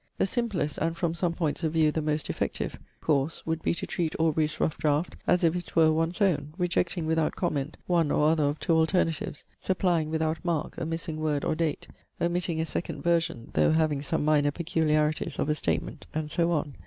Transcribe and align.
The 0.17 0.25
simplest, 0.25 0.79
and, 0.79 0.97
from 0.97 1.13
some 1.13 1.33
points 1.33 1.63
of 1.63 1.73
view, 1.73 1.91
the 1.91 2.01
most 2.01 2.27
effective, 2.27 2.79
course 3.01 3.45
would 3.45 3.61
be 3.61 3.75
to 3.75 3.85
treat 3.85 4.15
Aubrey's 4.19 4.59
rough 4.59 4.75
draft 4.79 5.15
as 5.27 5.43
if 5.43 5.55
it 5.55 5.75
were 5.75 5.91
one's 5.91 6.19
own, 6.21 6.55
rejecting 6.57 7.05
(without 7.05 7.35
comment) 7.35 7.77
one 7.85 8.09
or 8.09 8.31
other 8.31 8.45
of 8.45 8.59
two 8.59 8.73
alternatives, 8.73 9.45
supplying 9.59 10.09
(without 10.09 10.43
mark) 10.43 10.75
a 10.79 10.87
missing 10.87 11.17
word 11.19 11.45
or 11.45 11.53
date, 11.53 11.87
omitting 12.19 12.59
a 12.59 12.65
second 12.65 13.03
version 13.03 13.51
(though 13.53 13.73
having 13.73 14.01
some 14.01 14.25
minor 14.25 14.49
peculiarities) 14.49 15.37
of 15.37 15.49
a 15.49 15.53
statement, 15.53 16.07
and 16.15 16.31
so 16.31 16.51
on. 16.51 16.73